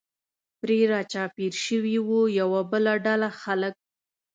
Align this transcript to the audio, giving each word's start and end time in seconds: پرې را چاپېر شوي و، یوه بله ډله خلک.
پرې 0.59 0.79
را 0.91 1.01
چاپېر 1.11 1.53
شوي 1.65 1.97
و، 2.07 2.09
یوه 2.39 2.61
بله 2.71 2.93
ډله 3.05 3.29
خلک. 3.41 3.75